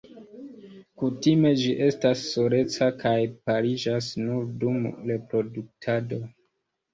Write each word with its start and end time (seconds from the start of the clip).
Kutime 1.01 1.51
ĝi 1.63 1.73
estas 1.87 2.23
soleca 2.29 2.87
kaj 3.03 3.11
pariĝas 3.51 4.09
nur 4.23 4.49
dum 4.65 4.89
reproduktado. 5.13 6.21